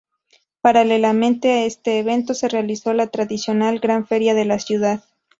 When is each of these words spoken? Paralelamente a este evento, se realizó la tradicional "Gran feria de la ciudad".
Paralelamente 0.61 1.51
a 1.51 1.65
este 1.65 1.99
evento, 1.99 2.33
se 2.33 2.47
realizó 2.49 2.91
la 2.93 3.11
tradicional 3.11 3.79
"Gran 3.79 4.07
feria 4.07 4.33
de 4.33 4.45
la 4.45 4.57
ciudad". 4.57 5.03